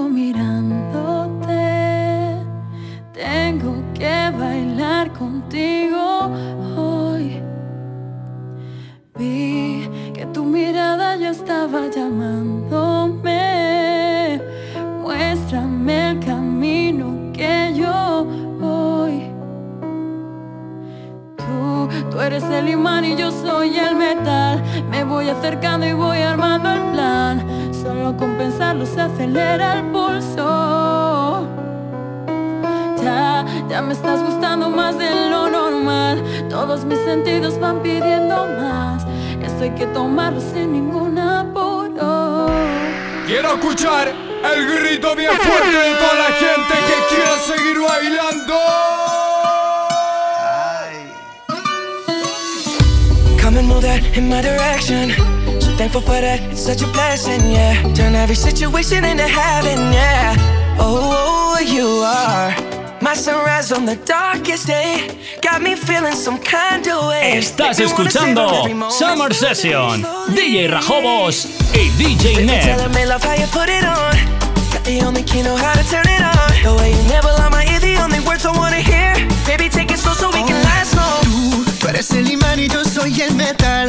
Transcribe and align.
mirándote. 0.00 1.52
Tengo 3.12 3.74
que 3.92 4.30
bailar 4.38 5.12
contigo 5.12 6.30
hoy. 6.76 7.42
Vi 9.18 9.88
que 10.14 10.24
tu 10.32 10.44
mirada 10.44 11.16
ya 11.16 11.30
estaba 11.30 11.88
llamándome. 11.94 13.20
Muéstrame 15.02 16.10
el 16.10 16.20
camino 16.20 17.30
que 17.34 17.74
yo 17.74 18.26
voy. 18.58 19.30
Tú, 21.36 21.88
tú 22.10 22.20
eres 22.20 22.44
el 22.44 22.70
imán 22.70 23.04
y 23.04 23.14
yo 23.16 23.30
soy 23.30 23.76
el 23.76 23.94
metal. 23.96 24.62
Me 24.90 25.04
voy 25.04 25.28
acercando 25.28 25.86
y 25.86 25.92
voy 25.92 26.18
armando 26.18 26.70
el. 26.70 26.91
Solo 28.12 28.16
con 28.16 28.36
pensarlo 28.36 28.84
se 28.84 29.00
acelera 29.00 29.78
el 29.78 29.84
pulso. 29.86 31.46
Ya, 33.02 33.44
ya 33.70 33.80
me 33.80 33.94
estás 33.94 34.22
gustando 34.22 34.68
más 34.68 34.98
de 34.98 35.30
lo 35.30 35.48
normal. 35.48 36.22
Todos 36.50 36.84
mis 36.84 36.98
sentidos 37.00 37.58
van 37.58 37.80
pidiendo 37.80 38.48
más. 38.60 39.04
Esto 39.42 39.62
hay 39.62 39.70
que 39.70 39.86
tomarlo 39.86 40.40
sin 40.40 40.72
ningún 40.72 41.18
apuro. 41.18 42.48
Quiero 43.26 43.54
escuchar 43.54 44.08
el 44.08 44.66
grito 44.66 45.14
bien 45.16 45.32
fuerte 45.32 45.76
de 45.76 45.94
toda 45.94 46.14
la 46.14 46.32
gente 46.44 46.74
que 46.88 47.14
quiere 47.14 47.38
seguir 47.46 47.80
bailando. 47.80 48.54
Come 53.40 53.58
and 53.58 53.68
move 53.68 53.82
that 53.82 54.02
in 54.16 54.28
my 54.28 54.42
direction. 54.42 55.41
Thankful 55.76 56.02
for 56.02 56.20
that, 56.20 56.40
it's 56.50 56.60
such 56.62 56.82
a 56.82 56.86
blessing, 56.92 57.50
yeah. 57.50 57.74
Turn 57.94 58.14
every 58.14 58.36
situation 58.36 59.04
into 59.04 59.26
heaven, 59.26 59.92
yeah. 59.92 60.34
Oh, 60.78 61.58
you 61.64 61.86
are 62.04 62.54
my 63.02 63.14
sunrise 63.14 63.72
on 63.72 63.84
the 63.84 63.96
darkest 64.04 64.66
day. 64.66 65.18
Got 65.40 65.60
me 65.62 65.74
feeling 65.74 66.14
some 66.14 66.38
kind 66.38 66.86
of 66.86 67.08
way. 67.08 67.38
Estás 67.38 67.80
escuchando 67.80 68.48
every 68.60 68.74
moment 68.74 68.92
Summer 68.92 69.32
slowly, 69.34 69.54
Session, 69.54 70.00
slowly. 70.02 70.34
DJ 70.36 70.68
Rajobos 70.68 71.46
y 71.74 71.90
DJ 71.98 72.44
Ned. 72.46 72.62
telling 72.62 72.94
me 72.94 73.04
love 73.06 73.22
how 73.24 73.34
you 73.34 73.46
put 73.48 73.68
it 73.68 73.84
on. 73.84 74.14
Got 74.72 74.84
the 74.84 75.02
only 75.04 75.24
key 75.24 75.42
know 75.42 75.56
how 75.56 75.72
to 75.74 75.82
turn 75.90 76.06
it 76.06 76.22
on. 76.22 76.48
The 76.62 76.74
way 76.80 76.90
you 76.92 77.02
never 77.08 77.28
lie 77.38 77.48
my 77.50 77.64
ear, 77.66 77.80
the 77.80 77.96
only 78.02 78.20
words 78.20 78.46
I 78.46 78.52
wanna 78.56 78.80
hear. 78.80 79.14
Baby, 79.46 79.68
take 79.68 79.90
it 79.90 79.98
slow 79.98 80.14
so 80.14 80.28
we 80.30 80.44
can 80.46 80.62
last 80.62 80.94
long. 80.94 81.24
Tú, 81.24 81.64
tú 81.80 81.88
eres 81.88 82.10
el 82.12 82.30
imán 82.30 82.60
y 82.60 82.68
yo 82.68 82.84
soy 82.84 83.20
el 83.20 83.34
metal. 83.34 83.88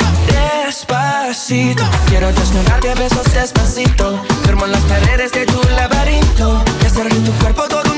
Despacito, 0.91 1.85
quiero 2.07 2.33
desnudarte 2.33 2.91
a 2.91 2.95
besos 2.95 3.23
despacito. 3.33 4.21
Firmo 4.43 4.65
en 4.65 4.73
las 4.73 4.81
paredes 4.81 5.31
de 5.31 5.45
tu 5.45 5.61
laberinto. 5.77 6.61
Y 6.83 6.85
hacer 6.85 7.07
de 7.07 7.19
tu 7.21 7.31
cuerpo 7.39 7.63
todo 7.69 7.90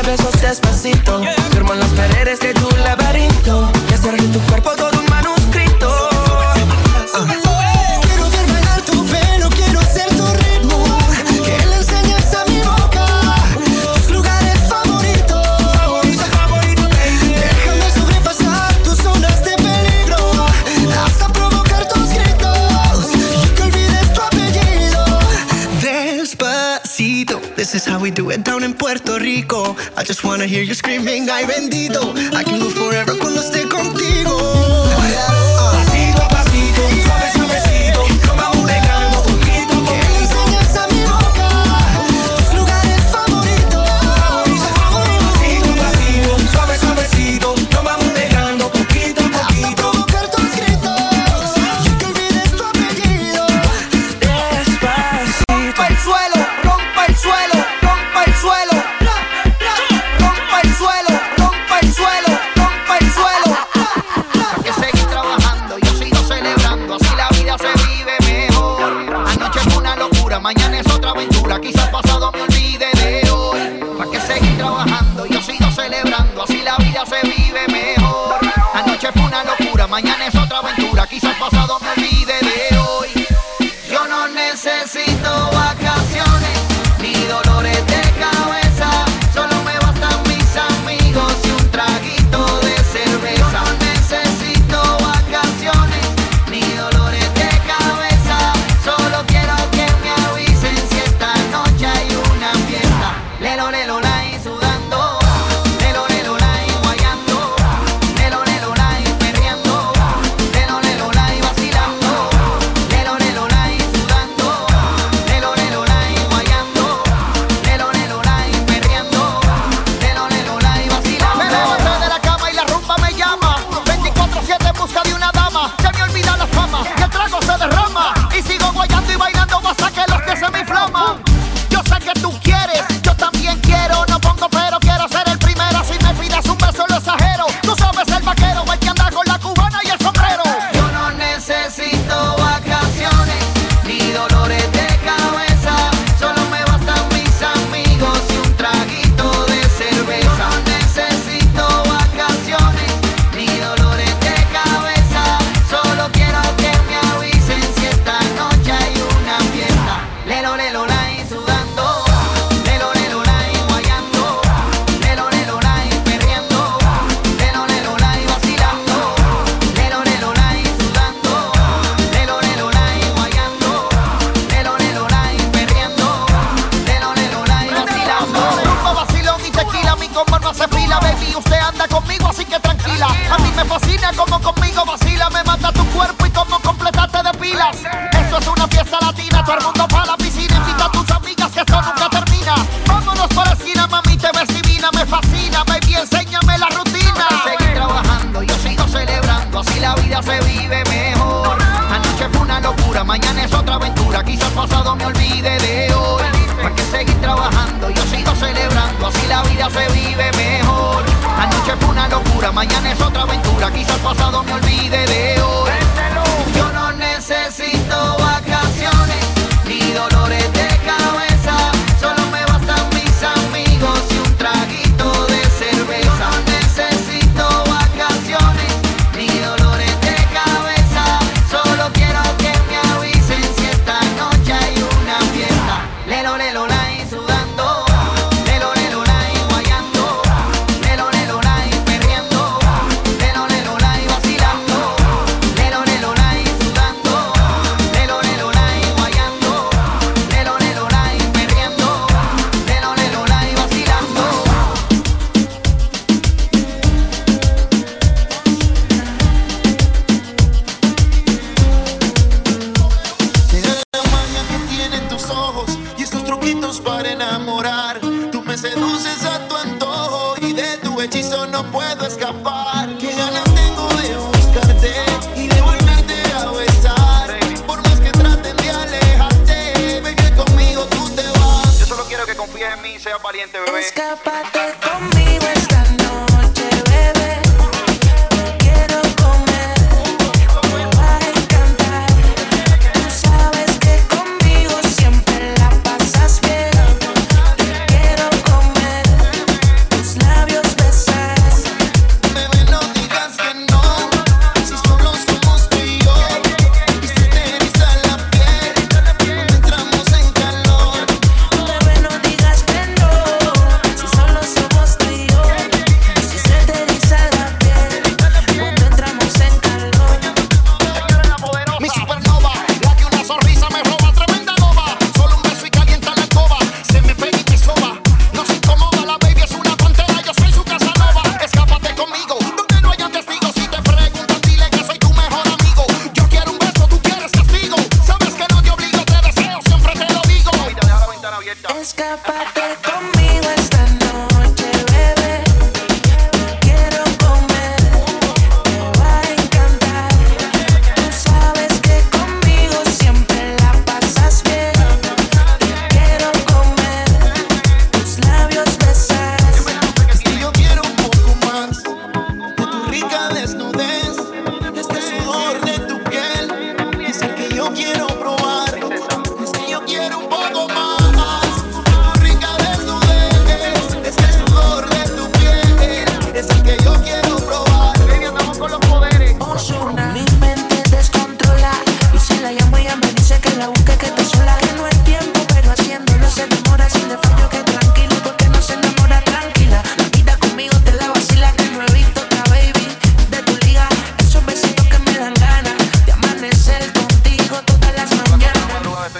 a 0.00 0.02
besos 0.02 0.40
despacito. 0.40 1.29
Wanna 30.40 30.48
hear 30.48 30.62
you 30.64 30.72
screaming, 30.72 31.28
ay 31.28 31.44
bendito. 31.44 32.16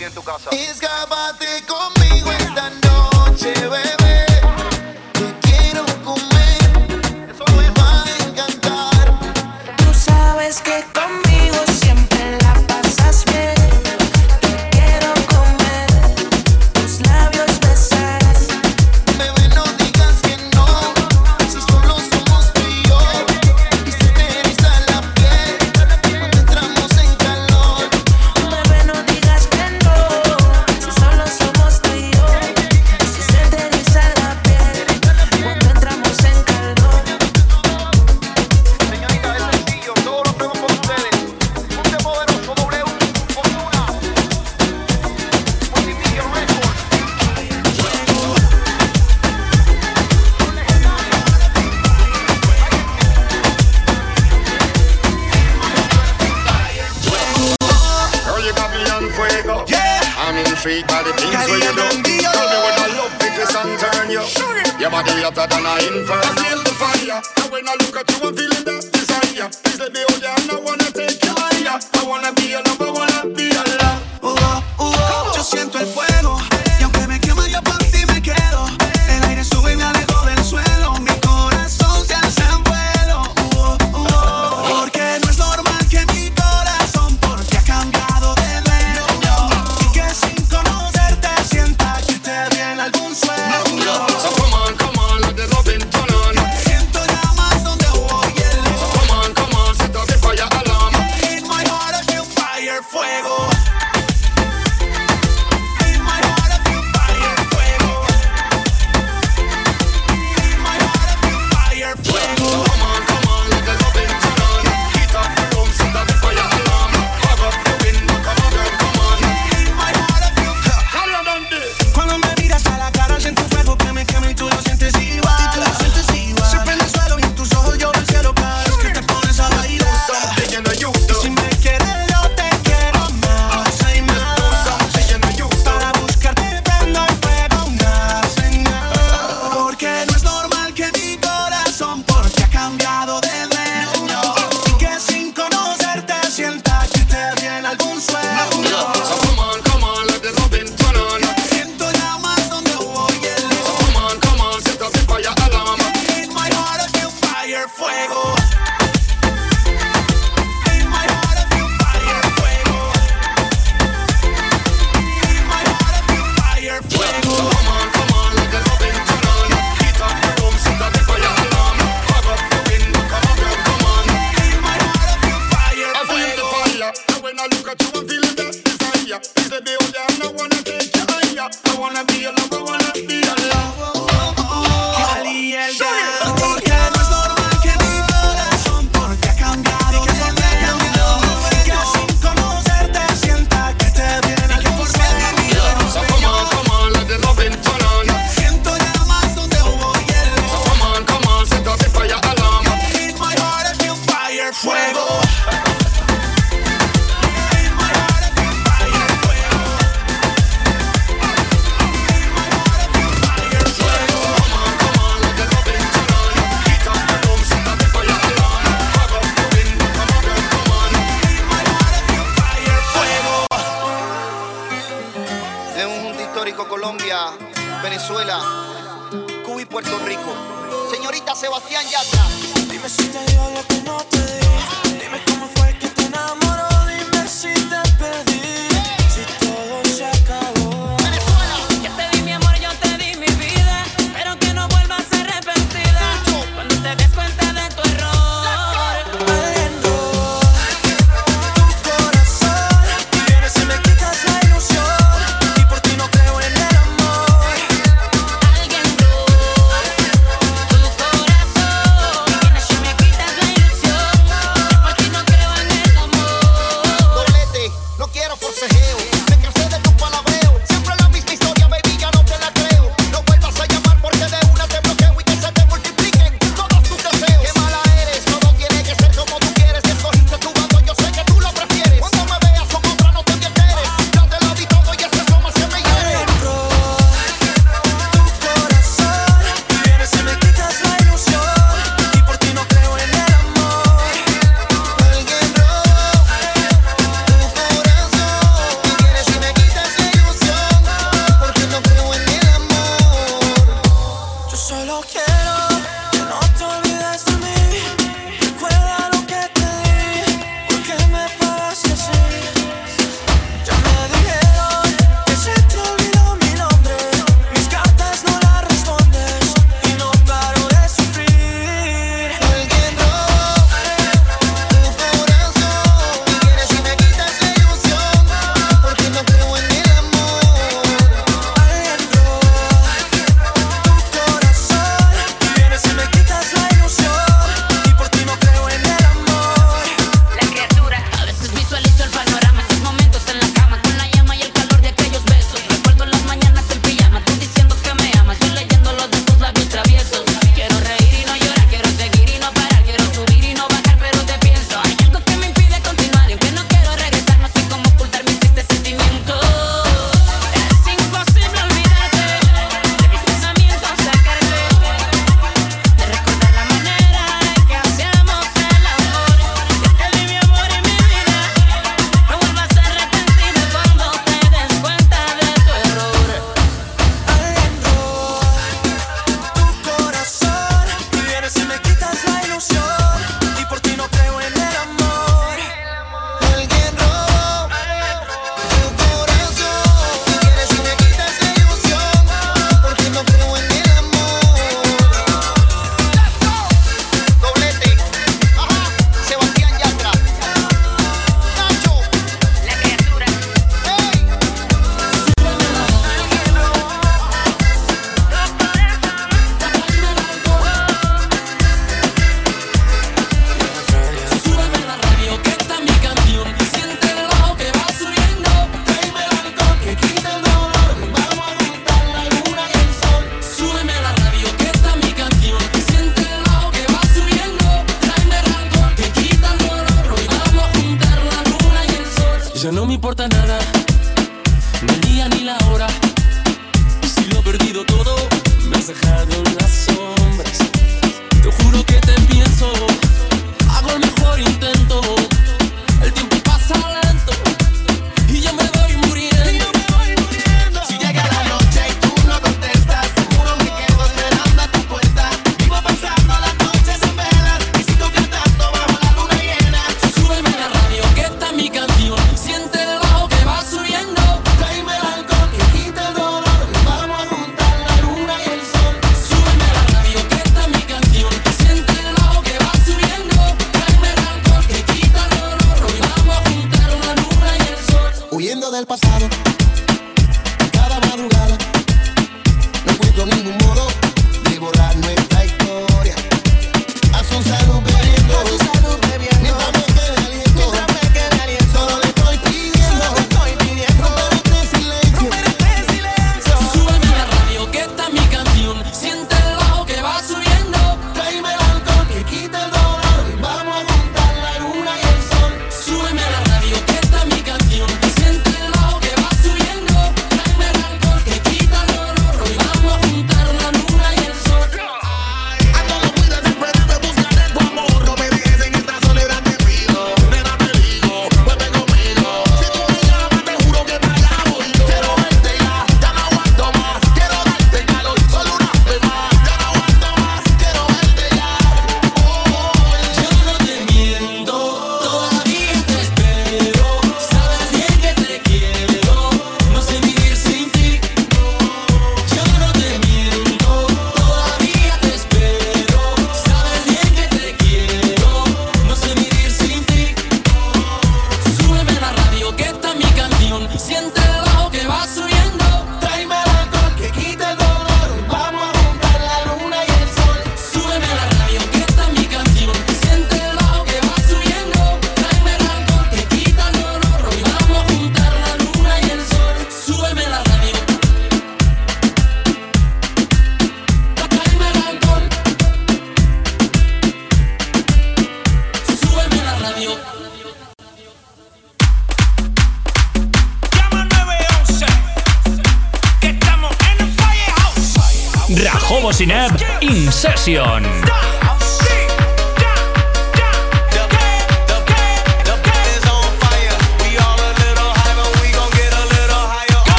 Estoy 0.00 0.04
en 0.04 0.14
tu 0.14 0.22
casa. 0.22 0.50
Escápate 0.50 1.64
conmigo 1.66 2.30
esta 2.32 2.70
noche. 2.70 3.89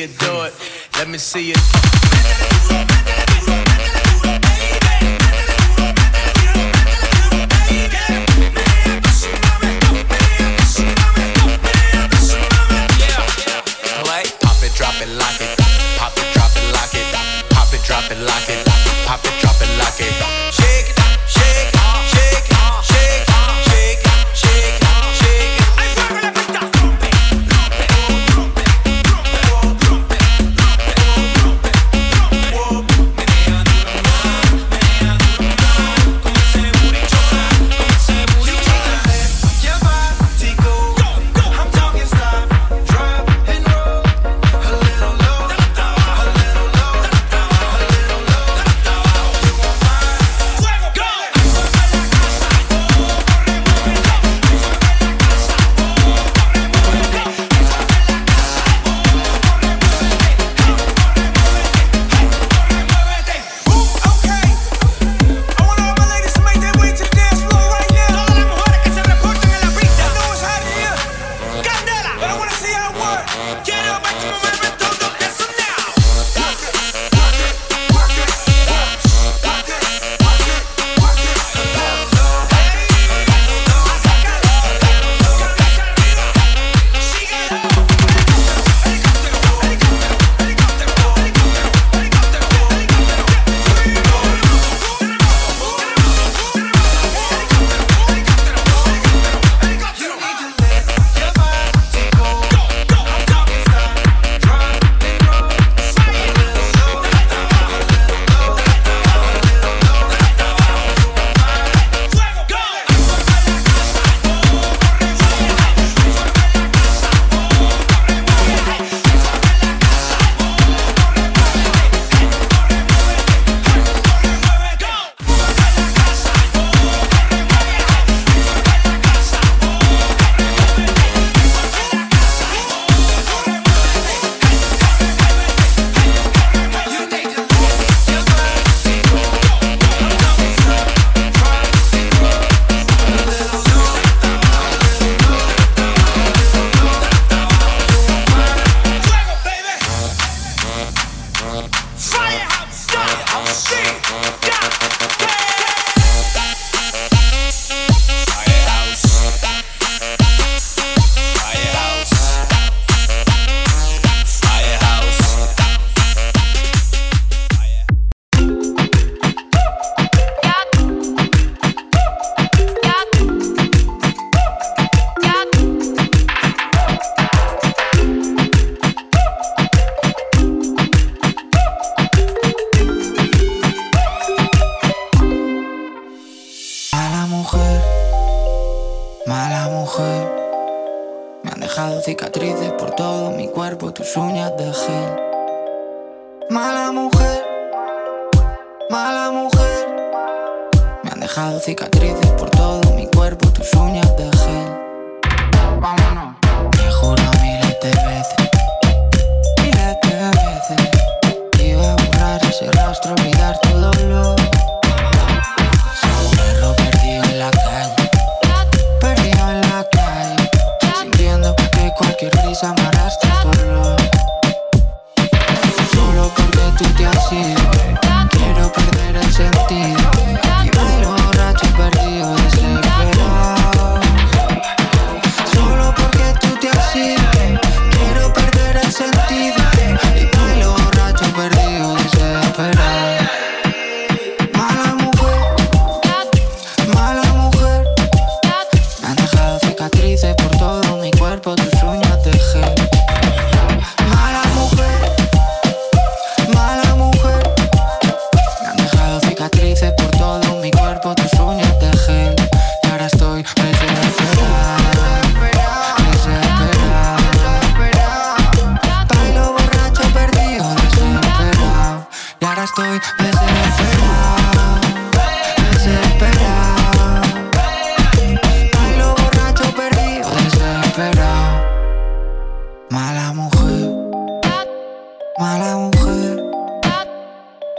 You 0.00 0.06
do 0.06 0.44
it. 0.44 0.54
Let 0.96 1.08
me 1.08 1.18
see 1.18 1.48
you. 1.48 2.89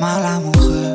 mal 0.01 0.25
amoureux. 0.25 0.90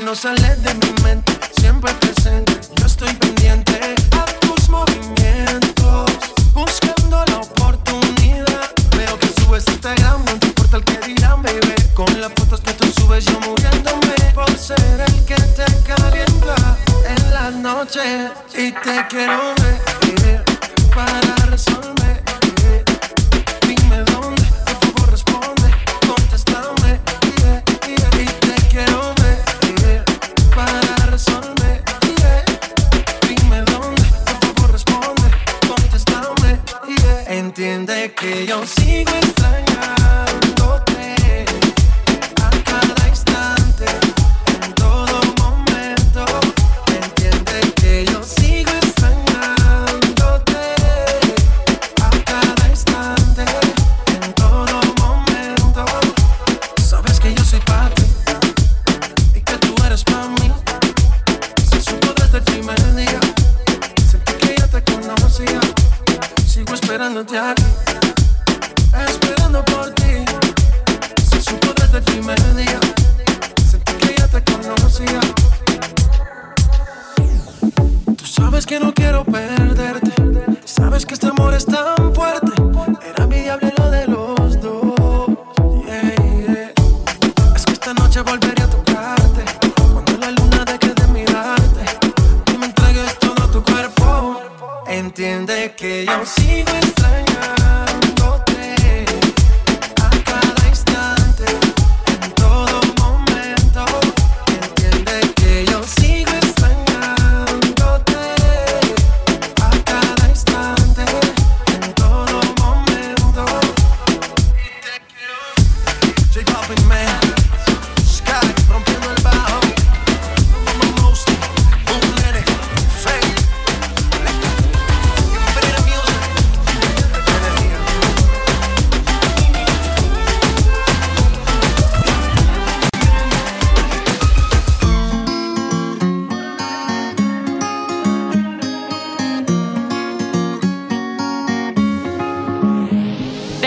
no 0.00 0.14
sale 0.14 0.56
de 0.56 0.74
mi 0.74 1.02
mente. 1.02 1.33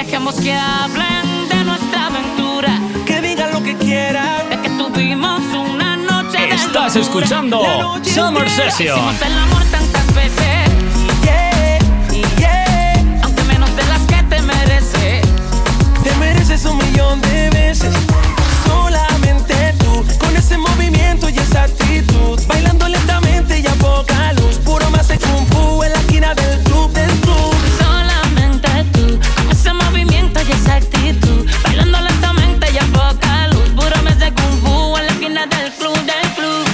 Dejemos 0.08 0.36
que 0.36 0.54
hablen 0.54 1.50
de 1.50 1.66
nuestra 1.66 2.06
aventura. 2.06 2.80
Que 3.06 3.20
digan 3.20 3.52
lo 3.52 3.62
que 3.62 3.76
quieran. 3.76 4.50
De 4.50 4.58
que 4.62 4.70
tuvimos 4.70 5.42
una 5.54 5.98
noche 5.98 6.38
de 6.40 6.56
Estás 6.56 6.96
locura. 6.96 7.02
escuchando 7.26 7.62
Summer 8.06 8.50
Session. 8.50 8.98
Hicimos 8.98 9.22
el 9.22 9.38
amor 9.38 9.64
tantas 9.66 10.16
veces. 10.16 10.70
Aunque 13.22 13.44
menos 13.50 13.76
de 13.76 13.84
las 13.84 14.02
que 14.04 14.24
te 14.30 14.42
mereces. 14.44 15.28
Te 16.06 16.16
mereces 16.22 16.64
un 16.64 16.78
millón 16.78 17.20
de 17.24 17.50
veces. 17.50 17.94
Solamente 18.66 19.76
tú. 19.80 20.06
Con 20.20 20.38
ese 20.38 20.58
movimiento 20.58 21.28
y 21.28 21.38
esa 21.38 21.64
actitud. 21.64 22.40
Bailando 22.48 22.88
lentamente 22.88 23.60
y 23.60 23.68
a 23.68 23.74
poca 23.74 24.32
luz. 24.32 24.56
Puro 24.60 24.90
más 24.90 25.10
de 25.10 25.20
kung 25.20 25.46
fu 25.48 25.84
en 25.84 25.92
la 25.92 26.00
esquina 26.00 26.34
del 26.34 26.64
Bailando 31.64 32.00
lentamente 32.02 32.72
ya 32.72 32.84
poca 32.94 33.48
luz. 33.48 33.70
Puro 33.76 34.02
mes 34.04 34.20
de 34.20 34.32
kung 34.32 34.62
fu 34.62 34.96
en 34.98 35.06
la 35.06 35.12
esquina 35.12 35.46
del 35.48 35.72
club, 35.74 35.98
del 36.06 36.30
club. 36.36 36.66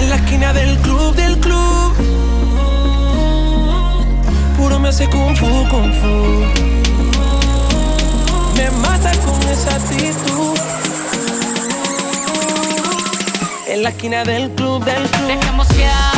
En 0.00 0.10
la 0.10 0.16
esquina 0.16 0.52
del 0.52 0.76
club, 0.78 1.14
del 1.14 1.38
club. 1.40 1.92
Puro 4.58 4.78
me 4.78 4.88
hace 4.88 5.08
kung 5.08 5.34
fu, 5.34 5.46
kung 5.70 5.92
fu. 6.00 6.44
Me 8.56 8.70
mata 8.82 9.10
con 9.24 9.40
esa 9.48 9.76
actitud. 9.76 10.58
En 13.66 13.82
la 13.82 13.88
esquina 13.88 14.24
del 14.24 14.50
club, 14.50 14.84
del 14.84 15.08
club. 15.08 16.13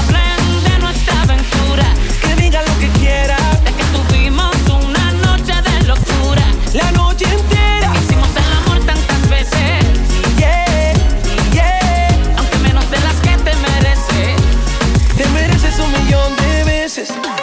this. 17.08 17.35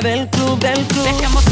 del 0.00 0.28
club 0.28 0.58
del 0.58 0.84
club. 0.86 1.45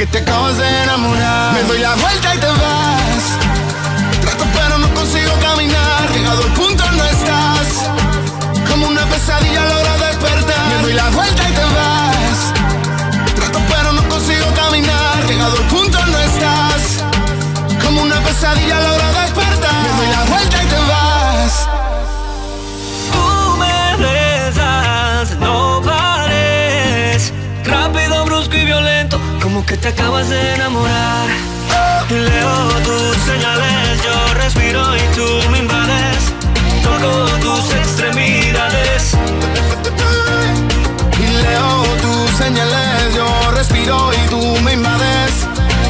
que 0.00 0.06
te 0.06 0.16
acabas 0.16 0.56
de 0.56 0.66
enamorar. 0.84 1.52
Me 1.52 1.62
doy 1.64 1.78
la 1.78 1.94
vuelta 1.94 2.34
y 2.34 2.38
te 2.38 2.46
veo. 2.46 2.69
que 29.66 29.76
te 29.76 29.88
acabas 29.88 30.28
de 30.28 30.54
enamorar. 30.54 31.28
Y 32.08 32.14
Leo 32.14 32.68
tus 32.84 33.16
señales, 33.24 34.02
yo 34.04 34.34
respiro 34.34 34.96
y 34.96 35.00
tú 35.14 35.50
me 35.50 35.58
invades. 35.58 36.32
Toco 36.82 37.26
tus 37.40 37.74
extremidades. 37.74 39.16
Y 41.18 41.26
Leo 41.42 41.82
tus 42.02 42.30
señales, 42.36 43.14
yo 43.14 43.50
respiro 43.52 44.12
y 44.12 44.28
tú 44.28 44.40
me 44.62 44.72
invades. 44.74 45.46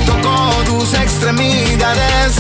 Toco 0.07 0.53
tus 0.65 0.95
extremidades. 0.95 2.37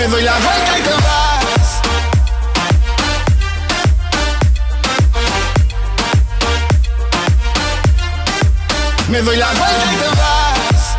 Me 0.00 0.08
doy 0.08 0.22
la 0.22 0.32
vuelta 0.32 0.78
y 0.78 0.82
te 0.82 0.90
vas. 0.92 1.82
Me 9.10 9.20
doy 9.20 9.36
la 9.36 9.48
vuelta 9.48 9.92
y 9.92 9.96
te 9.96 10.08
vas. 10.16 10.96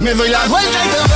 Me 0.00 0.14
doy 0.14 0.30
la 0.30 0.46
vuelta 0.46 0.84
y 0.84 0.88
te 0.88 0.98
vas. 0.98 1.07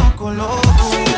loco, 0.00 0.30
loco. 0.30 0.60
Si. 0.90 1.10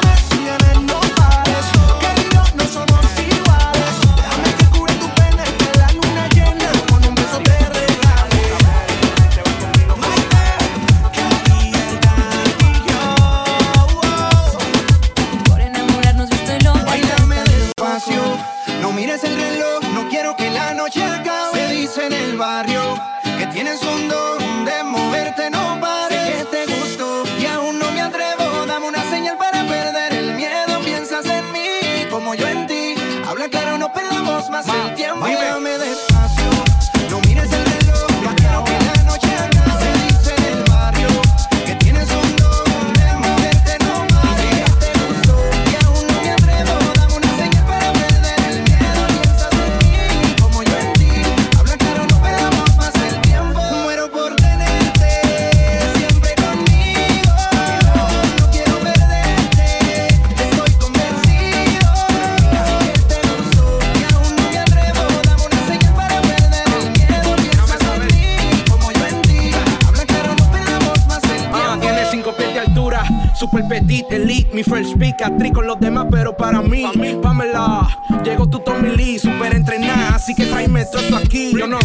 con 75.53 75.67
los 75.67 75.79
demás, 75.79 76.07
pero 76.11 76.37
para 76.37 76.61
mí, 76.63 76.83
pa 76.83 76.93
mí. 76.99 77.17
Pamela, 77.23 77.87
llegó 78.25 78.49
tu 78.49 78.59
Tommy 78.59 78.97
Lee, 78.97 79.19
super 79.21 79.55
entrenada, 79.55 80.17
así 80.17 80.35
que 80.35 80.47
tráeme 80.47 80.85
todo 80.87 81.01
eso 81.01 81.17
aquí. 81.17 81.53
Yo 81.57 81.69
no. 81.69 81.79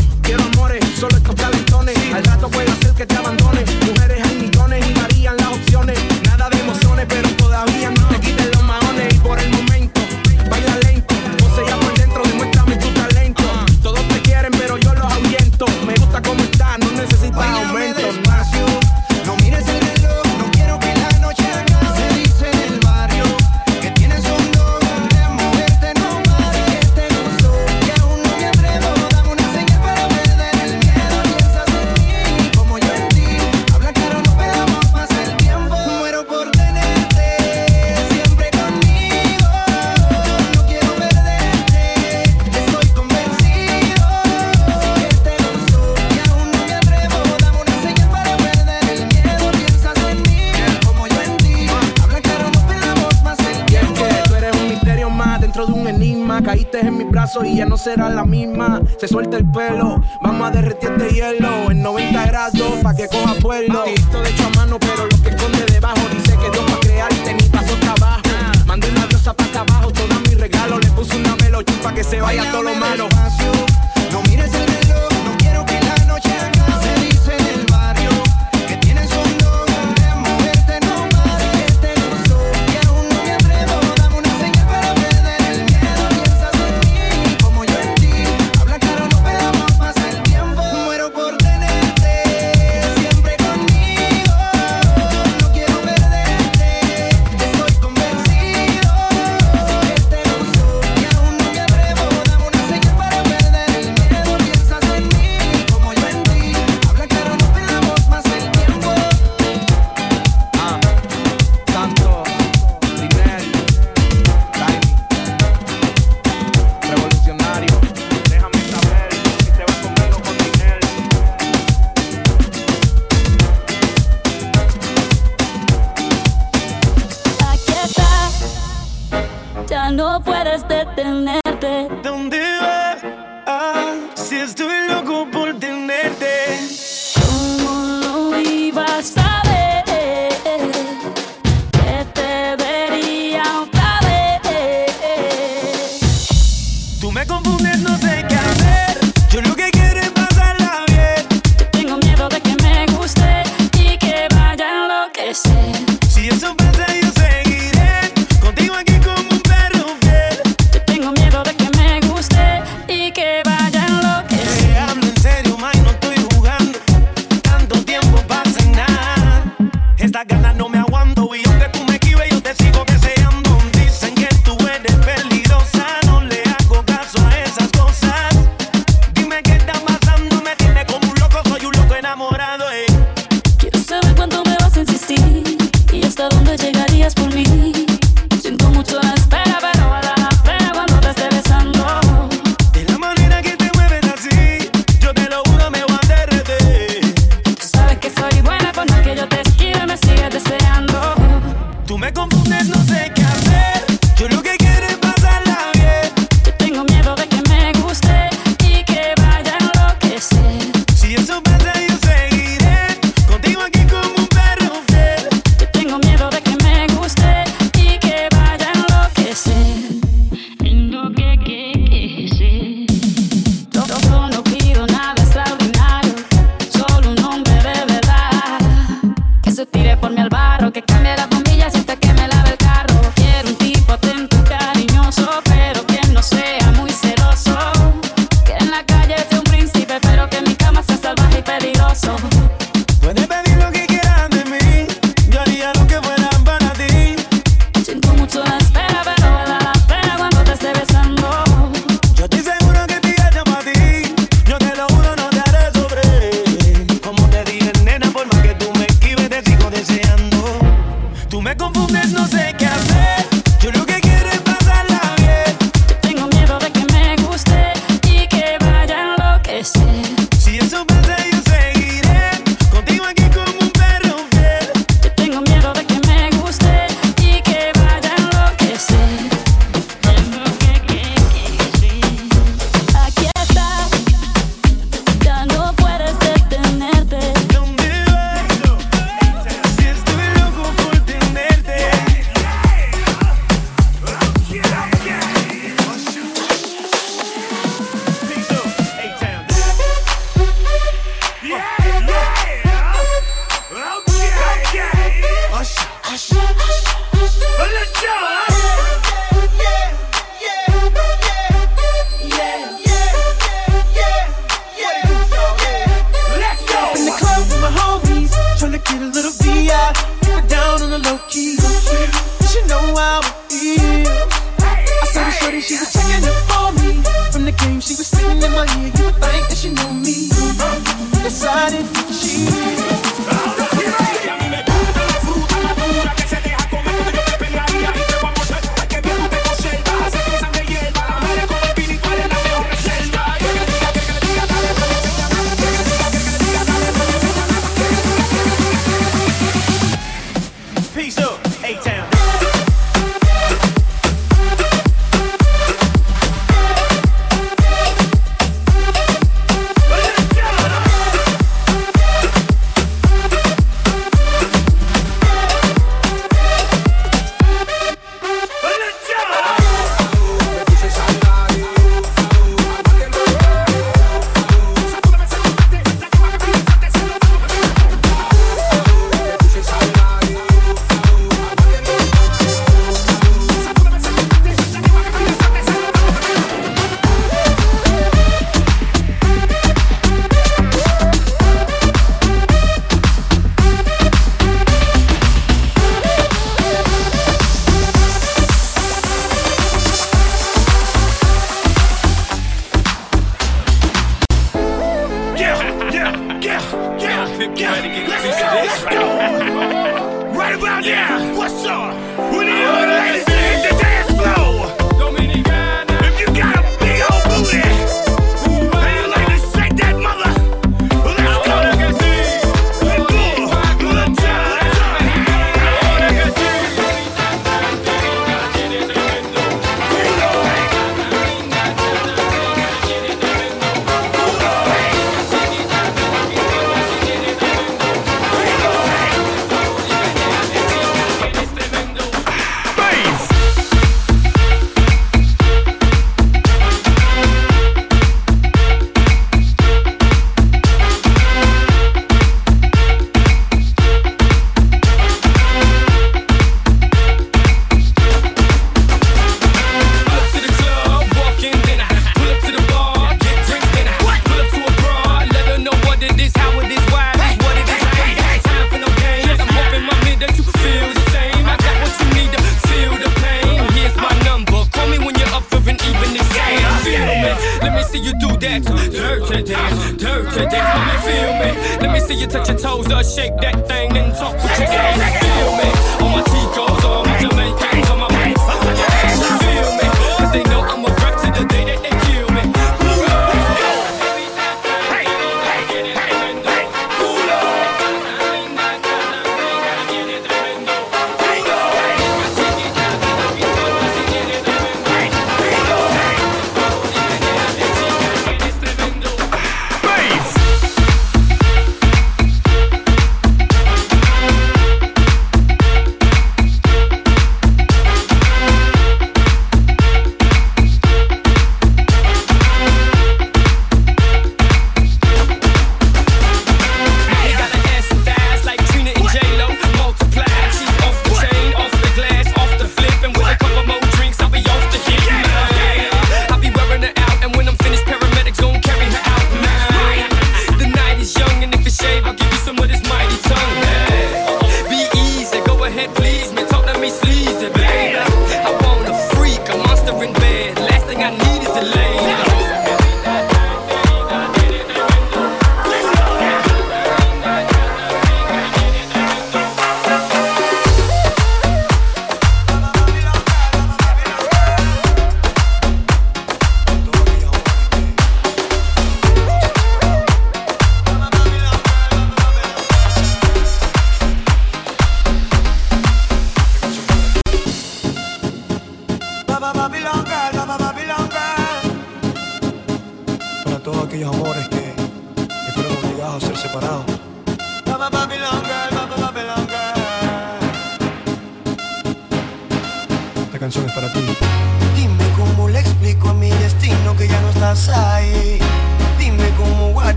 Y 57.46 57.56
ya 57.56 57.66
no 57.66 57.78
será 57.78 58.10
la 58.10 58.26
misma. 58.26 58.67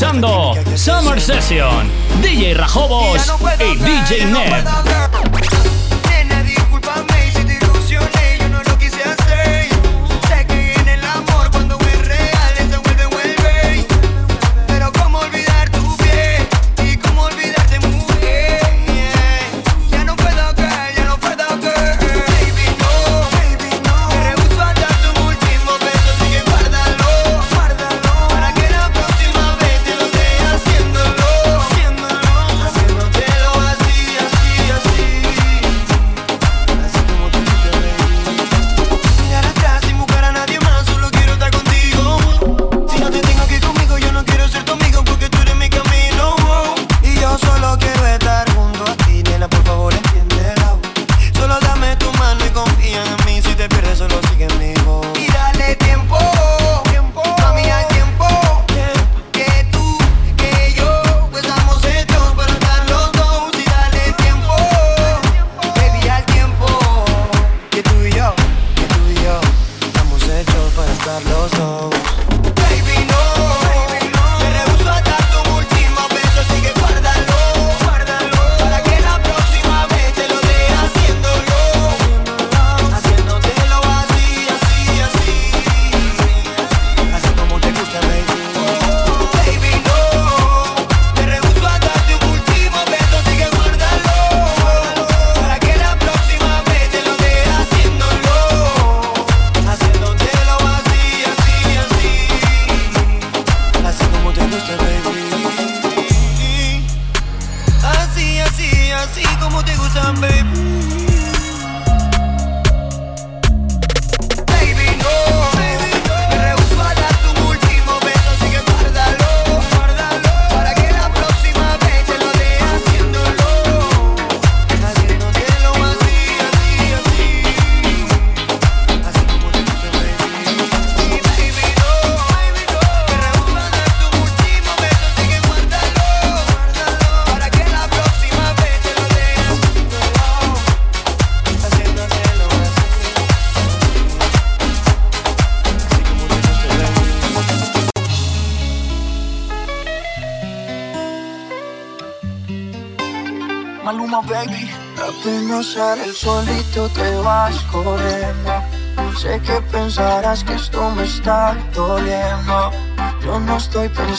Escuchando 0.00 0.54
Summer 0.76 1.20
Session, 1.20 1.90
DJ 2.22 2.54
Rajobos 2.54 3.30
y 3.58 3.76
DJ 3.76 4.24
Ned. 4.32 4.89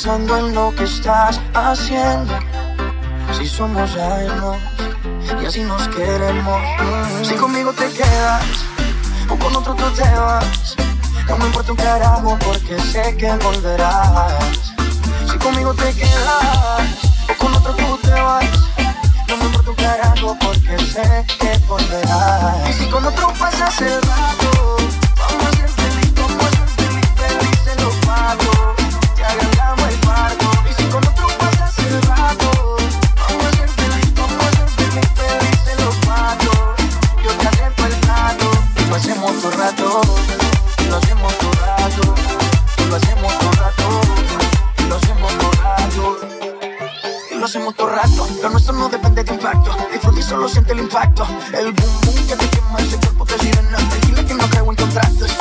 pensando 0.04 0.36
en 0.36 0.56
lo 0.56 0.74
que 0.74 0.86
estás 0.86 1.40
haciendo. 1.54 2.34
Si 3.38 3.46
somos 3.46 3.96
años 3.96 4.58
y 5.40 5.46
así 5.46 5.62
nos 5.62 5.88
queremos. 5.90 6.60
Si 7.22 7.36
conmigo 7.36 7.72
te 7.72 7.88
quedas 7.90 8.44
o 9.30 9.36
con 9.38 9.56
otro 9.56 9.76
tú 9.76 9.84
te 9.92 10.02
vas, 10.02 10.76
no 11.28 11.38
me 11.38 11.46
importa 11.46 11.72
un 11.72 11.78
carajo 11.78 12.40
porque 12.44 12.80
sé 12.82 13.16
que 13.16 13.32
volverás. 13.44 14.74
Si 15.32 15.38
conmigo 15.38 15.72
te 15.76 15.94
quedas 15.94 16.82
o 17.30 17.38
con 17.38 17.54
otro 17.54 17.74
tú 17.76 18.00
te 18.02 18.12
vas, 18.12 18.46
no 19.28 19.38
me 19.38 19.46
importa 19.46 19.70
un 19.70 19.76
carajo 19.76 20.38
porque 20.42 20.84
sé 20.84 21.26
que 21.40 21.60
volverás. 21.68 22.70
Y 22.70 22.74
si 22.74 22.86
con 22.90 23.06
otro 23.06 23.32
pasas 23.38 23.80
el 23.82 24.02
rato. 24.02 24.91
el 50.72 50.80
impacto. 50.80 51.28
El 51.54 51.72
boom 51.74 52.02
boom 52.06 52.28
que 52.28 52.36
te 52.36 52.50
quema 52.50 52.80
ese 52.80 52.98
cuerpo 52.98 53.26
te 53.26 53.38
sirena. 53.40 53.78
Dile 54.06 54.26
que 54.26 54.34
no 54.34 54.50
creo 54.50 54.70
en 54.70 54.76
contrastes. 54.76 55.41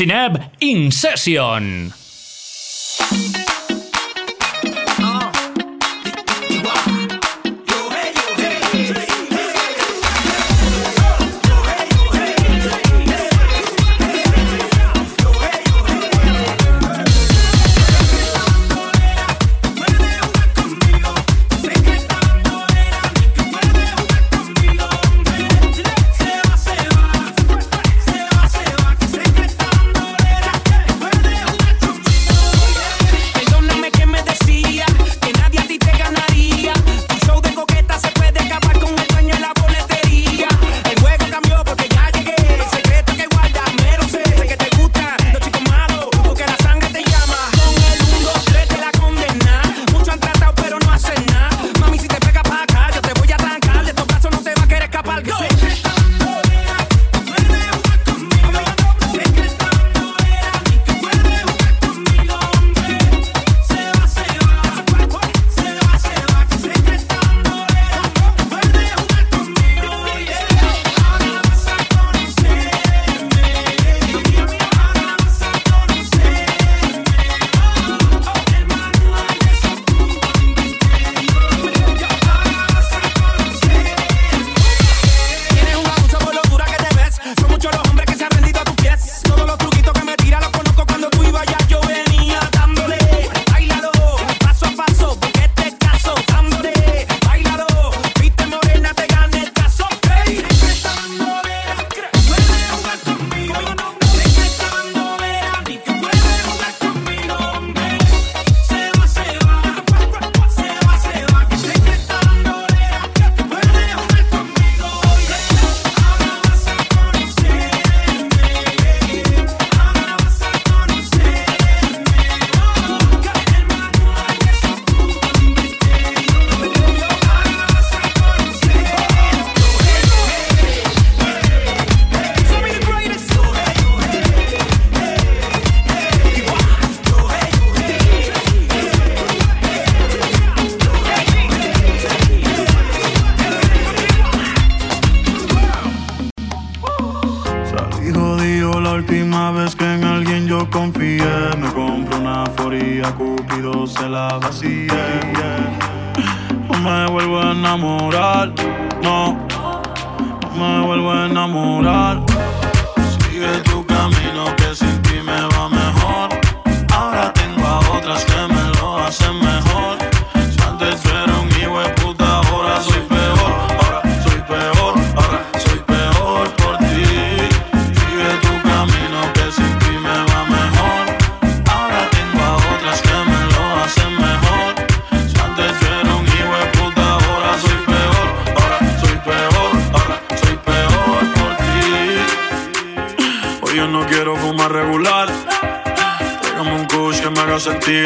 Synapse 0.00 0.40
In 0.60 0.90
Session. 0.90 1.92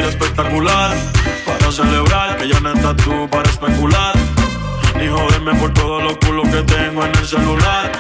Espectacular. 0.01 0.91
Para 1.47 1.73
celebrar 1.73 2.37
que 2.37 2.49
ya 2.49 2.61
no 2.61 2.73
estás 2.73 2.97
tú 2.97 3.29
para 3.31 3.49
especular. 3.49 4.15
Ni 4.99 5.09
joderme 5.09 5.55
por 5.57 5.73
todos 5.73 6.03
los 6.03 6.17
culos 6.19 6.49
que 6.49 6.63
tengo 6.63 7.05
en 7.05 7.17
el 7.17 7.27
celular. 7.27 7.93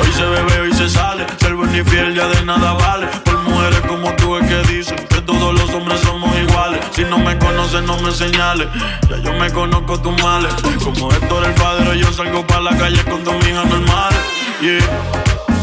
Hoy 0.00 0.12
se 0.12 0.22
bebe, 0.24 0.60
hoy 0.60 0.72
se 0.74 0.88
sale. 0.88 1.26
Ser 1.38 1.54
buen 1.54 1.74
y 1.74 1.82
fiel 1.82 2.14
ya 2.14 2.26
de 2.28 2.44
nada 2.44 2.72
vale. 2.74 3.06
Por 3.24 3.38
mujeres 3.42 3.80
como 3.88 4.12
tú 4.16 4.36
es 4.36 4.46
que 4.46 4.72
dicen 4.72 4.96
que 5.08 5.20
todos 5.22 5.54
los 5.54 5.70
hombres 5.74 6.00
somos 6.00 6.34
iguales. 6.36 6.80
Si 6.92 7.04
no 7.04 7.18
me 7.18 7.38
conoces, 7.38 7.82
no 7.82 7.96
me 7.98 8.10
señales. 8.12 8.68
Ya 9.08 9.16
yo 9.18 9.32
me 9.34 9.50
conozco 9.50 10.00
tus 10.00 10.22
males. 10.22 10.54
Como 10.82 11.10
Héctor 11.12 11.44
el 11.44 11.54
padre, 11.54 11.98
yo 11.98 12.12
salgo 12.12 12.46
para 12.46 12.62
la 12.62 12.76
calle 12.76 13.02
con 13.04 13.24
dos 13.24 13.36
hijas 13.46 13.66
normales. 13.66 14.18
Yeah. 14.60 14.80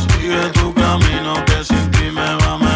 Sigue 0.10 0.38
tu 0.54 0.74
camino 0.74 1.46
que 1.46 1.64
sin 1.64 1.92
ti 1.92 2.12
me 2.12 2.36
va 2.36 2.58
mejor. 2.58 2.71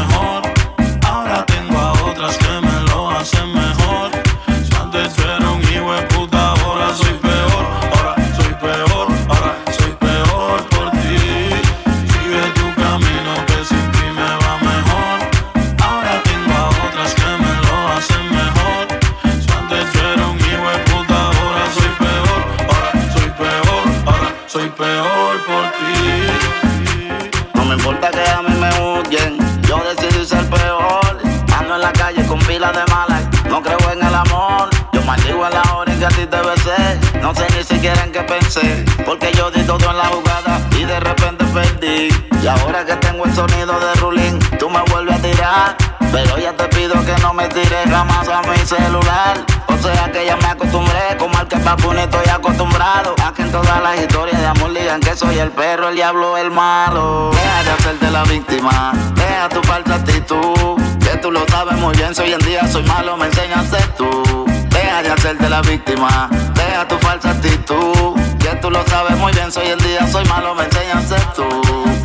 A 36.06 36.10
ti 36.10 36.26
te 36.26 36.38
besé, 36.38 37.00
no 37.22 37.34
sé 37.34 37.48
ni 37.56 37.64
siquiera 37.64 38.04
en 38.04 38.12
qué 38.12 38.22
pensé. 38.22 38.86
Porque 39.06 39.32
yo 39.34 39.50
di 39.50 39.64
todo 39.64 39.90
en 39.90 39.98
la 39.98 40.06
jugada 40.06 40.62
y 40.78 40.86
de 40.86 41.00
repente 41.00 41.44
perdí. 41.46 42.10
Y 42.42 42.48
ahora 42.48 42.86
que 42.86 42.96
tengo 42.98 43.26
el 43.26 43.34
sonido 43.34 43.80
de 43.80 43.94
Rulín, 43.96 44.40
tú 44.60 44.70
me 44.70 44.82
vuelves 44.92 45.16
a 45.16 45.22
tirar. 45.22 45.78
Pero 46.12 46.38
ya 46.38 46.54
te 46.54 46.66
pido 46.66 46.94
que 47.06 47.16
no 47.22 47.34
me 47.34 47.48
tires 47.48 47.90
jamás 47.90 48.28
a 48.28 48.42
mi 48.44 48.58
celular. 48.58 49.44
O 49.68 49.78
sea 49.82 50.12
que 50.12 50.26
ya 50.26 50.38
me 50.38 50.46
acostumbré, 50.46 51.18
como 51.18 51.38
al 51.38 51.48
que 51.48 51.58
papuni 51.58 52.02
estoy 52.02 52.28
acostumbrado. 52.30 53.16
A 53.24 53.34
que 53.34 53.42
en 53.42 53.52
todas 53.52 53.82
las 53.82 54.00
historias 54.00 54.40
de 54.40 54.48
amor 54.48 54.74
digan 54.74 55.00
que 55.02 55.16
soy 55.16 55.40
el 55.40 55.50
perro, 55.52 55.90
el 55.90 55.96
diablo, 55.96 56.38
el 56.38 56.52
malo. 56.52 57.32
Deja 57.32 57.64
de 57.64 57.72
hacerte 57.72 58.12
la 58.12 58.24
víctima, 58.24 58.94
deja 59.16 59.50
tu 59.50 59.62
falsa 59.64 59.96
actitud. 59.96 60.75
Que 61.16 61.22
tú 61.22 61.32
lo 61.32 61.48
sabes 61.48 61.78
muy 61.78 61.96
bien, 61.96 62.14
si 62.14 62.24
hoy 62.24 62.34
en 62.34 62.40
día 62.40 62.68
soy 62.68 62.84
malo, 62.84 63.16
me 63.16 63.28
enseñas 63.28 63.72
a 63.72 63.78
ser 63.78 63.88
tú. 63.94 64.46
Deja 64.70 65.02
de 65.02 65.12
hacerte 65.12 65.48
la 65.48 65.62
víctima, 65.62 66.30
deja 66.54 66.86
tu 66.90 66.98
falsa 66.98 67.30
actitud. 67.32 68.20
Que 68.38 68.54
tú 68.62 68.70
lo 68.70 68.86
sabes 68.88 69.18
muy 69.18 69.32
bien, 69.32 69.50
si 69.50 69.62
hoy 69.62 69.70
en 69.70 69.80
día 69.80 70.06
soy 70.12 70.26
malo, 70.26 70.54
me 70.56 70.66
enseñas 70.66 71.10
a 71.10 71.18
ser 71.18 71.34
tú. 71.34 72.05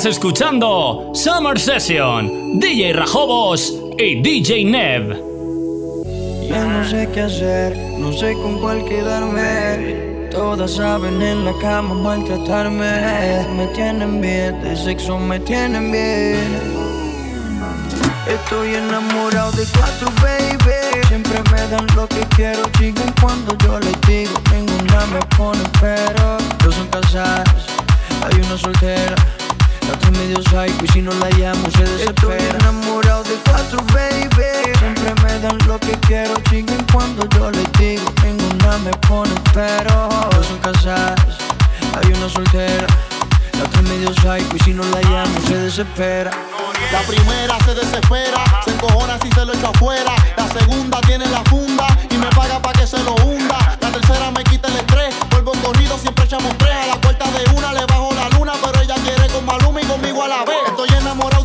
Estás 0.00 0.16
escuchando 0.16 1.12
Summer 1.12 1.60
Session, 1.60 2.58
DJ 2.58 2.94
Rajobos 2.94 3.74
y 3.98 4.22
DJ 4.22 4.64
Nev. 4.64 5.10
Ya 6.48 6.64
no 6.64 6.88
sé 6.88 7.06
qué 7.12 7.20
hacer, 7.20 7.76
no 7.98 8.10
sé 8.10 8.32
con 8.32 8.58
cuál 8.60 8.82
quedarme. 8.86 10.30
Todas 10.30 10.70
saben 10.76 11.20
en 11.20 11.44
la 11.44 11.52
cama 11.58 11.92
maltratarme. 11.92 13.46
Me 13.54 13.66
tienen 13.74 14.22
bien, 14.22 14.58
de 14.62 14.74
sexo 14.74 15.18
me 15.18 15.38
tienen 15.38 15.92
bien. 15.92 16.48
Estoy 18.26 18.76
enamorado 18.76 19.52
de 19.52 19.66
cuatro, 19.76 20.08
baby. 20.22 21.04
Siempre 21.08 21.42
me 21.52 21.60
dan 21.68 21.86
lo 21.94 22.08
que 22.08 22.20
quiero. 22.34 22.62
Y 22.80 22.94
cuando 23.20 23.54
yo 23.58 23.78
les 23.78 24.00
digo, 24.08 24.32
ninguna 24.50 25.04
me 25.12 25.20
pone 25.36 25.62
pero. 25.78 26.38
Dos 26.64 26.74
son 26.74 26.86
casadas, 26.86 27.66
hay 28.22 28.40
una 28.40 28.56
soltera. 28.56 29.39
La 29.90 29.96
otra 29.96 30.10
es 30.10 30.18
medio 30.18 30.36
psycho 30.42 30.84
y 30.84 30.88
si 30.92 31.02
no 31.02 31.10
la 31.14 31.28
llamo 31.30 31.68
se 31.72 31.82
desespera. 31.82 32.36
Estoy 32.36 32.60
enamorado 32.60 33.24
de 33.24 33.34
cuatro, 33.44 33.82
baby. 33.92 34.72
Siempre 34.78 35.12
me 35.24 35.40
dan 35.40 35.58
lo 35.66 35.80
que 35.80 35.98
quiero. 36.06 36.34
Y 36.52 36.62
cuando 36.92 37.28
yo 37.30 37.50
les 37.50 37.72
digo, 37.72 38.04
ninguna 38.22 38.78
me 38.78 38.92
pone 39.08 39.32
pero. 39.52 40.08
Dos 40.30 40.46
son 40.46 40.58
casadas, 40.58 41.18
hay 41.98 42.12
una 42.12 42.28
soltera. 42.28 42.86
La 43.58 43.64
otra 43.64 43.80
es 43.80 43.88
medio 43.88 44.14
psycho 44.14 44.56
y 44.56 44.58
si 44.60 44.72
no 44.72 44.84
la 44.84 45.00
llamo 45.10 45.40
se 45.48 45.56
desespera. 45.56 46.30
La 46.92 47.00
primera 47.00 47.58
se 47.64 47.74
desespera, 47.74 48.44
se 48.64 48.70
encojona 48.70 49.18
si 49.20 49.28
se 49.32 49.44
lo 49.44 49.52
echo 49.52 49.72
afuera. 49.74 50.14
La 50.36 50.48
segunda 50.52 51.00
tiene 51.00 51.26
la 51.26 51.42
funda 51.44 51.88
y 52.08 52.16
me 52.16 52.28
paga 52.28 52.62
pa' 52.62 52.72
que 52.74 52.86
se 52.86 53.02
lo 53.02 53.16
hunda. 53.16 53.76
La 53.80 53.90
tercera 53.90 54.30
me 54.30 54.44
quita 54.44 54.68
el 54.68 54.76
estrés, 54.76 55.16
vuelvo 55.30 55.50
corrido, 55.64 55.98
siempre 55.98 56.26
echamos 56.26 56.56
tres. 56.58 56.76
A 56.76 56.86
la 56.86 57.00
puerta 57.00 57.24
de 57.32 57.50
una 57.56 57.72
le 57.72 57.84
bajo 57.86 58.12
la 58.14 58.28
luna, 58.38 58.52
pero 58.62 58.79
quiere 59.14 59.32
con 59.32 59.44
Maluma 59.44 59.80
y 59.80 59.84
conmigo 59.84 60.22
a 60.22 60.28
la 60.28 60.44
vez. 60.44 60.56
Estoy 60.66 60.88
enamorado 60.98 61.39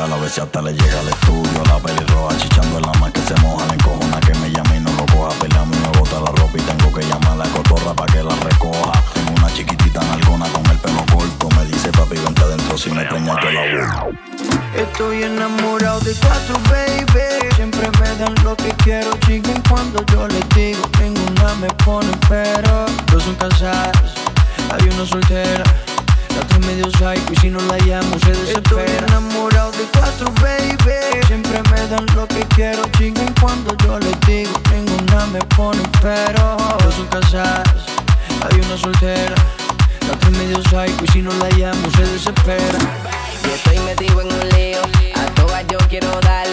a 0.00 0.28
si 0.28 0.40
hasta 0.40 0.62
le 0.62 0.72
llega 0.72 1.00
al 1.00 1.08
estudio. 1.08 1.64
La 1.66 1.78
pelirroja 1.78 2.36
chichando 2.38 2.78
en 2.78 2.82
la 2.82 2.92
más 3.00 3.10
que 3.10 3.20
se 3.20 3.34
moja, 3.40 3.66
la 3.66 3.74
encojona 3.74 4.20
que 4.20 4.32
me 4.34 4.50
llame 4.50 4.76
y 4.76 4.80
no 4.80 4.92
lo 4.92 5.04
coja. 5.06 5.34
Y 5.44 5.48
me 5.48 5.98
bota 5.98 6.20
la 6.20 6.30
ropa 6.30 6.56
y 6.56 6.60
tengo 6.60 6.92
que 6.92 7.04
llamar 7.04 7.32
a 7.32 7.36
la 7.36 7.44
cotorra 7.46 7.94
para 7.94 8.12
que 8.12 8.22
la 8.22 8.34
recoja. 8.36 8.92
Tengo 9.12 9.32
una 9.36 9.52
chiquitita 9.52 10.00
nalgona 10.00 10.46
con 10.50 10.64
el 10.66 10.78
pelo 10.78 11.04
corto. 11.12 11.48
Me 11.56 11.64
dice 11.64 11.90
papi, 11.90 12.16
vente 12.16 12.42
adentro 12.42 12.78
si 12.78 12.90
me 12.90 13.04
preñas 13.06 13.36
yo 13.42 13.50
la 13.50 13.62
busco. 13.72 14.10
Estoy 14.76 15.22
enamorado 15.24 15.98
de 16.00 16.14
cuatro, 16.14 16.60
baby. 16.70 17.50
Siempre 17.56 17.90
me 18.00 18.08
dan 18.22 18.34
lo 18.44 18.56
que 18.56 18.72
quiero, 18.84 19.16
chiquen 19.26 19.60
cuando 19.68 20.04
yo 20.12 20.28
les 20.28 20.48
digo. 20.50 20.82
Ninguna 21.00 21.54
me 21.54 21.68
pone 21.84 22.12
pero. 22.28 22.86
Dos 23.10 23.24
son 23.24 23.34
casadas, 23.34 24.14
hay 24.70 24.88
una 24.90 25.04
soltera. 25.04 25.64
La 26.38 26.44
otra 26.44 26.58
medio 26.60 26.84
psycho 26.92 27.32
y 27.32 27.36
si 27.40 27.50
no 27.50 27.58
la 27.62 27.76
llamo 27.78 28.16
se 28.20 28.30
desespera. 28.30 28.84
Estoy 28.84 29.08
enamorado 29.08 29.72
de 29.72 29.84
cuatro, 29.92 30.32
baby. 30.40 31.26
Siempre 31.26 31.60
me 31.68 31.86
dan 31.88 32.06
lo 32.14 32.28
que 32.28 32.46
quiero, 32.54 32.84
chiquen 32.96 33.34
cuando 33.40 33.76
yo 33.78 33.98
les 33.98 34.20
digo. 34.20 34.52
Ninguna 34.70 35.26
me 35.26 35.40
pone 35.56 35.82
pero. 36.00 36.56
Dos 36.84 36.94
son 36.94 37.06
casadas, 37.08 37.66
hay 38.48 38.60
una 38.60 38.78
soltera. 38.78 39.34
La 40.06 40.12
otra 40.14 40.30
medio 40.30 40.62
psycho 40.62 41.04
y 41.04 41.08
si 41.08 41.22
no 41.22 41.32
la 41.32 41.50
llamo 41.56 41.90
se 41.96 42.02
desespera. 42.02 42.78
Yo 43.42 43.54
estoy 43.54 43.78
metido 43.80 44.20
en 44.20 44.28
un 44.28 44.48
lío, 44.50 44.80
a 45.16 45.34
todas 45.34 45.66
yo 45.66 45.78
quiero 45.88 46.08
darle. 46.20 46.47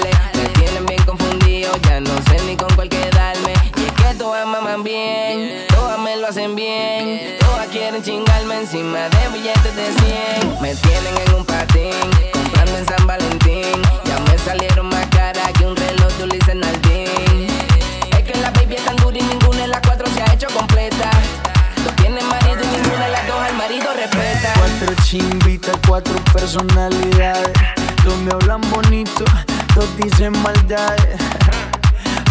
Cuatro 25.15 25.29
chimbitas, 25.29 25.77
cuatro 25.87 26.15
personalidades. 26.33 27.53
Dos 28.03 28.17
me 28.17 28.31
hablan 28.33 28.59
bonito, 28.69 29.23
dos 29.73 29.87
dicen 29.95 30.33
maldades. 30.41 31.17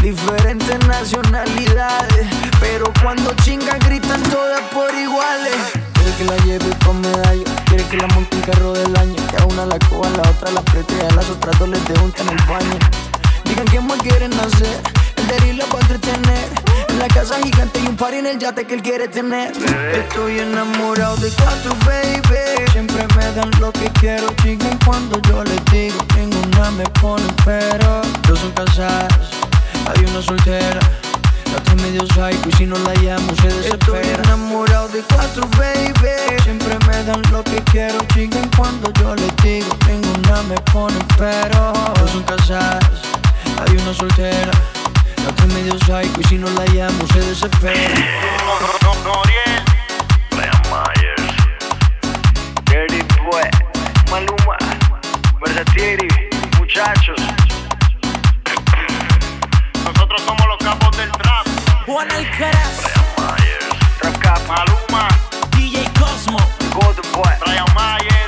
Diferentes 0.02 0.86
nacionalidades, 0.86 2.26
pero 2.60 2.92
cuando 3.02 3.32
chingan 3.42 3.78
gritan 3.78 4.22
todas 4.24 4.60
por 4.74 4.92
iguales. 4.94 5.56
Quiere 5.94 6.12
que 6.18 6.24
la 6.24 6.36
lleve 6.44 6.74
pa' 6.84 6.92
medallo, 6.92 7.44
quiere 7.64 7.84
que 7.84 7.96
la 7.96 8.06
monte 8.08 8.36
en 8.36 8.42
carro 8.42 8.74
del 8.74 8.94
año. 8.96 9.16
Que 9.30 9.42
a 9.42 9.46
una 9.46 9.64
la 9.64 9.78
coja, 9.78 10.06
a 10.06 10.16
la 10.18 10.30
otra 10.30 10.50
la 10.50 10.60
apriete, 10.60 11.06
a 11.06 11.14
las 11.14 11.30
otras 11.30 11.58
dos 11.58 11.68
les 11.70 11.82
de 11.88 11.94
en 11.94 12.28
el 12.28 12.44
baño. 12.46 12.78
Digan 13.46 13.66
qué 13.66 13.80
más 13.80 13.98
quieren 14.02 14.32
hacer, 14.34 14.80
la 15.28 15.66
va 15.66 15.78
a 15.78 15.80
entretener. 15.80 16.48
En 16.88 16.98
la 16.98 17.08
casa 17.08 17.36
gigante 17.42 17.80
y 17.80 17.86
un 17.88 17.96
party 17.96 18.18
en 18.18 18.26
el 18.26 18.38
yate 18.38 18.66
que 18.66 18.74
él 18.74 18.82
quiere 18.82 19.08
tener. 19.08 19.52
Estoy 19.92 20.38
enamorado 20.40 21.16
de 21.16 21.30
cuatro, 21.30 21.74
baby. 21.86 22.70
Siempre 22.72 23.06
me 23.16 23.32
dan 23.32 23.50
lo 23.60 23.72
que 23.72 23.90
quiero, 24.00 24.32
chiquen 24.42 24.78
cuando 24.84 25.20
yo 25.22 25.42
les 25.44 25.64
digo. 25.66 25.98
Ninguna 26.16 26.70
me 26.72 26.84
pone 27.00 27.24
pero. 27.44 28.02
Dos 28.26 28.38
son 28.38 28.52
casadas, 28.52 29.30
hay 29.86 30.04
una 30.04 30.22
soltera. 30.22 30.80
La 31.50 31.58
otra 31.58 31.74
medio 31.76 32.04
psycho 32.06 32.48
y 32.48 32.52
si 32.52 32.66
no 32.66 32.76
la 32.78 32.94
llamo 32.94 33.32
se 33.40 33.48
desespera. 33.48 34.00
Estoy 34.00 34.24
enamorado 34.24 34.88
de 34.88 35.02
cuatro, 35.02 35.48
baby. 35.58 36.42
Siempre 36.42 36.76
me 36.86 37.04
dan 37.04 37.22
lo 37.30 37.42
que 37.44 37.62
quiero, 37.72 37.98
chiquen 38.14 38.48
cuando 38.56 38.92
yo 39.00 39.14
les 39.14 39.34
digo. 39.42 39.76
Ninguna 39.86 40.42
me 40.42 40.56
pone 40.72 40.98
pero. 41.18 41.72
Dos 41.98 42.10
son 42.10 42.22
casadas, 42.24 42.84
hay 43.66 43.76
una 43.76 43.94
soltera. 43.94 44.52
No 45.24 45.54
medio 45.54 45.72
psycho 45.78 46.20
y 46.20 46.24
si 46.24 46.36
no 46.36 46.46
la 46.50 46.66
llamo 46.66 47.06
se 47.06 47.18
desespera. 47.20 47.72
Brian 50.30 50.62
Myers, 50.70 51.32
Dirty 52.66 53.02
Boy, 53.22 53.48
Maluma, 54.10 54.58
Versatieri, 55.40 56.08
muchachos. 56.58 57.18
Nosotros 59.84 60.22
somos 60.26 60.46
los 60.46 60.58
capos 60.58 60.94
del 60.98 61.10
trap. 61.12 61.46
Juan 61.86 62.10
Alcaraz, 62.10 62.82
Brian 62.82 63.06
Myers, 63.16 64.20
Trap 64.20 64.46
Maluma, 64.46 65.08
DJ 65.56 65.90
Cosmo, 65.98 66.38
Golden 66.74 67.12
Boy, 67.12 67.32
Brian 67.40 67.66
Myers. 67.74 68.23